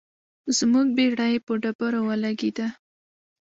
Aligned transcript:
زموږ 0.57 0.87
بیړۍ 0.97 1.33
په 1.45 1.53
ډبرو 1.61 1.99
ولګیده. 2.09 2.67